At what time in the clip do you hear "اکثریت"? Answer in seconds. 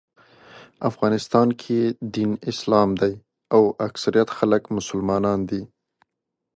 3.87-4.29